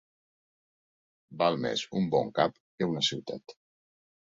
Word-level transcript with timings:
Val 1.43 1.59
més 1.67 1.85
un 2.03 2.11
bon 2.19 2.35
cap 2.41 2.59
que 2.67 2.93
una 2.97 3.09
ciutat. 3.15 3.61